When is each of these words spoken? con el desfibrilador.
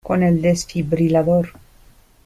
con 0.03 0.23
el 0.23 0.41
desfibrilador. 0.41 1.49